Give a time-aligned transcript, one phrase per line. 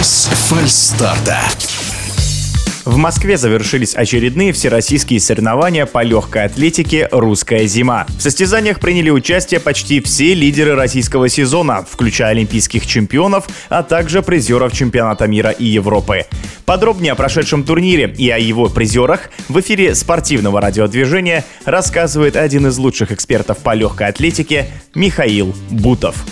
[0.00, 1.38] без фальстарта.
[2.86, 8.06] В Москве завершились очередные всероссийские соревнования по легкой атлетике «Русская зима».
[8.08, 14.72] В состязаниях приняли участие почти все лидеры российского сезона, включая олимпийских чемпионов, а также призеров
[14.72, 16.24] чемпионата мира и Европы.
[16.64, 22.78] Подробнее о прошедшем турнире и о его призерах в эфире спортивного радиодвижения рассказывает один из
[22.78, 26.24] лучших экспертов по легкой атлетике Михаил Бутов.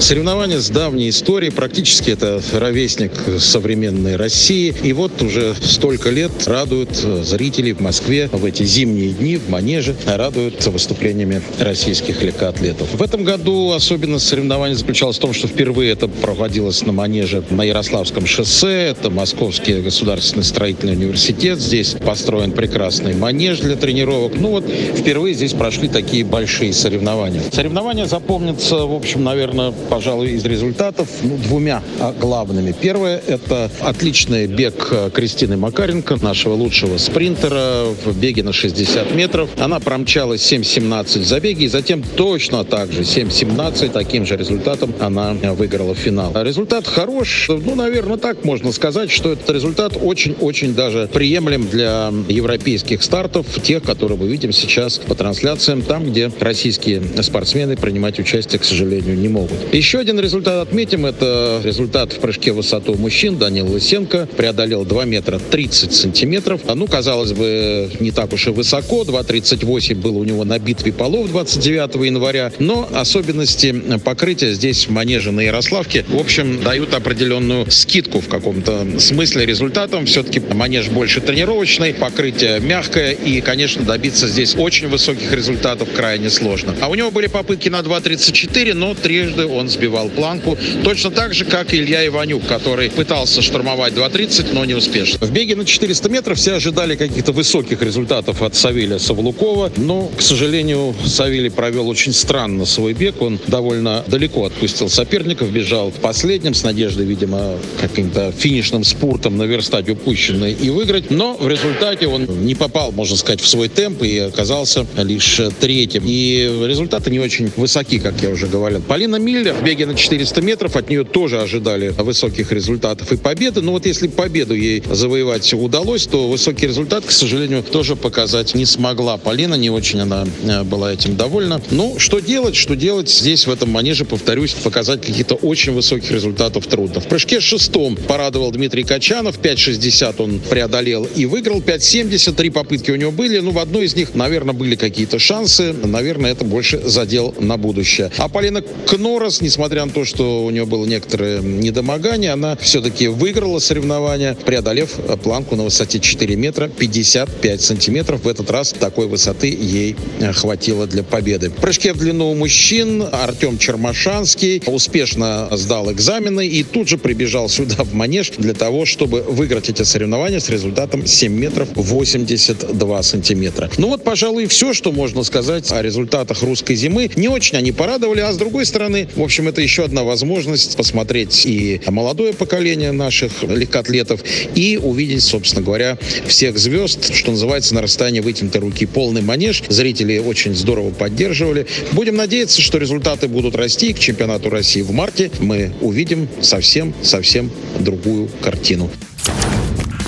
[0.00, 4.72] Соревнования с давней историей, практически это ровесник современной России.
[4.82, 9.96] И вот уже столько лет радуют зрителей в Москве в эти зимние дни в Манеже,
[10.06, 12.94] радуют выступлениями российских легкоатлетов.
[12.94, 17.62] В этом году особенность соревнований заключалась в том, что впервые это проводилось на Манеже на
[17.62, 18.90] Ярославском шоссе.
[18.90, 21.58] Это Московский государственный строительный университет.
[21.58, 24.34] Здесь построен прекрасный манеж для тренировок.
[24.36, 24.64] Ну вот
[24.96, 27.42] впервые здесь прошли такие большие соревнования.
[27.52, 32.74] Соревнования запомнятся, в общем, наверное, пожалуй, из результатов ну, двумя а, главными.
[32.78, 39.50] Первое– это отличный бег э, Кристины Макаренко, нашего лучшего спринтера в беге на 60 метров.
[39.58, 45.34] Она промчалась 7.17 в забеге, и затем точно так же 7.17 таким же результатом она
[45.54, 46.32] выиграла финал.
[46.42, 47.48] Результат хорош.
[47.48, 53.82] Ну, наверное, так можно сказать, что этот результат очень-очень даже приемлем для европейских стартов, тех,
[53.82, 59.28] которые мы видим сейчас по трансляциям, там, где российские спортсмены принимать участие, к сожалению, не
[59.28, 59.58] могут.
[59.78, 61.06] Еще один результат отметим.
[61.06, 63.38] Это результат в прыжке в высоту мужчин.
[63.38, 66.62] Данил Лысенко преодолел 2 метра 30 сантиметров.
[66.66, 69.04] А, ну, казалось бы, не так уж и высоко.
[69.04, 72.50] 2,38 было у него на битве полов 29 января.
[72.58, 73.72] Но особенности
[74.04, 80.06] покрытия здесь в манеже на Ярославке, в общем, дают определенную скидку в каком-то смысле результатам.
[80.06, 83.12] Все-таки манеж больше тренировочный, покрытие мягкое.
[83.12, 86.74] И, конечно, добиться здесь очень высоких результатов крайне сложно.
[86.80, 90.56] А у него были попытки на 2,34, но трижды он сбивал планку.
[90.84, 95.26] Точно так же, как Илья Иванюк, который пытался штурмовать 2.30, но не успешно.
[95.26, 100.22] В беге на 400 метров все ожидали каких-то высоких результатов от Савелия Савлукова, но, к
[100.22, 103.20] сожалению, Савелий провел очень странно свой бег.
[103.20, 110.50] Он довольно далеко отпустил соперников, бежал последним с надеждой, видимо, каким-то финишным спуртом наверстать упущенное
[110.50, 111.10] и выиграть.
[111.10, 116.04] Но в результате он не попал, можно сказать, в свой темп и оказался лишь третьим.
[116.06, 118.80] И результаты не очень высоки, как я уже говорил.
[118.80, 120.76] Полина Миллер в беге на 400 метров.
[120.76, 123.60] От нее тоже ожидали высоких результатов и победы.
[123.60, 128.64] Но вот если победу ей завоевать удалось, то высокий результат, к сожалению, тоже показать не
[128.66, 129.16] смогла.
[129.16, 131.60] Полина не очень она э, была этим довольна.
[131.70, 132.54] Ну, что делать?
[132.54, 137.00] Что делать здесь, в этом манеже, повторюсь, показать какие-то очень высоких результатов трудно.
[137.00, 139.38] В прыжке шестом порадовал Дмитрий Качанов.
[139.40, 141.60] 5.60 он преодолел и выиграл.
[141.60, 142.34] 5.70.
[142.34, 143.38] Три попытки у него были.
[143.38, 145.72] Ну, в одной из них, наверное, были какие-то шансы.
[145.72, 148.10] Наверное, это больше задел на будущее.
[148.18, 153.58] А Полина Кнорос несмотря на то, что у нее было некоторое недомогание, она все-таки выиграла
[153.58, 158.22] соревнования, преодолев э, планку на высоте 4 метра 55 сантиметров.
[158.24, 161.50] В этот раз такой высоты ей э, хватило для победы.
[161.50, 167.84] В прыжке в длину мужчин Артем Чермашанский успешно сдал экзамены и тут же прибежал сюда
[167.84, 173.70] в манеж для того, чтобы выиграть эти соревнования с результатом 7 метров 82 сантиметра.
[173.78, 177.10] Ну вот, пожалуй, все, что можно сказать о результатах русской зимы.
[177.16, 181.44] Не очень они порадовали, а с другой стороны, в общем, это еще одна возможность посмотреть
[181.44, 184.22] и молодое поколение наших легкоатлетов
[184.54, 188.86] и увидеть, собственно говоря, всех звезд, что называется, на расстоянии вытянутой руки.
[188.86, 189.62] Полный манеж.
[189.68, 191.66] Зрители очень здорово поддерживали.
[191.92, 193.92] Будем надеяться, что результаты будут расти.
[193.92, 197.50] К чемпионату России в марте мы увидим совсем-совсем
[197.80, 198.90] другую картину.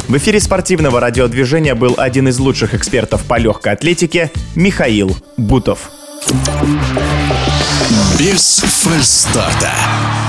[0.09, 5.91] В эфире спортивного радиодвижения был один из лучших экспертов по легкой атлетике Михаил Бутов.
[8.19, 10.19] Без фальстарта.